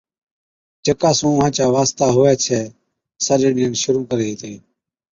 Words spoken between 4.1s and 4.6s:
ھِتي۔